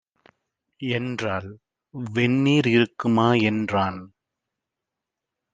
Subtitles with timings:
[0.79, 1.49] என்றாள்.
[2.13, 3.99] "வெந்நீர் இருக்குமா" என்றான்.